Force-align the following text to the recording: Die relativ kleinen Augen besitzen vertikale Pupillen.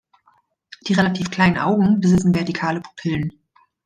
Die 0.87 0.93
relativ 0.95 1.29
kleinen 1.29 1.59
Augen 1.59 1.99
besitzen 2.01 2.33
vertikale 2.33 2.81
Pupillen. 2.81 3.33